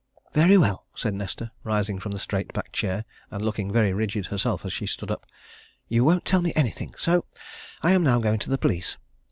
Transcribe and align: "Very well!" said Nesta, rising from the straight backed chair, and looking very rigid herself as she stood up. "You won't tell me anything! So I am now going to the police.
"Very 0.33 0.57
well!" 0.57 0.87
said 0.95 1.13
Nesta, 1.13 1.51
rising 1.63 1.99
from 1.99 2.11
the 2.11 2.17
straight 2.17 2.51
backed 2.53 2.73
chair, 2.73 3.05
and 3.29 3.45
looking 3.45 3.71
very 3.71 3.93
rigid 3.93 4.25
herself 4.25 4.65
as 4.65 4.73
she 4.73 4.87
stood 4.87 5.11
up. 5.11 5.27
"You 5.89 6.03
won't 6.03 6.25
tell 6.25 6.41
me 6.41 6.53
anything! 6.55 6.95
So 6.97 7.25
I 7.83 7.91
am 7.91 8.01
now 8.01 8.17
going 8.19 8.39
to 8.39 8.49
the 8.49 8.57
police. 8.57 8.97